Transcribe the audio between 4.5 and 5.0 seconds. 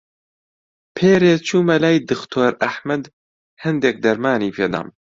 پێ دام.